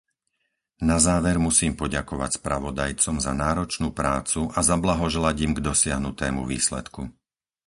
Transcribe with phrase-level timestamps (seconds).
[0.89, 7.01] Na záver musím poďakovať spravodajcom za náročnú prácu a zablahoželať im k dosiahnutému výsledku.